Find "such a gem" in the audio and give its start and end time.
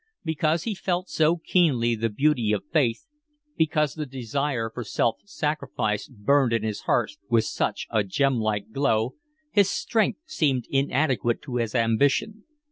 7.45-8.39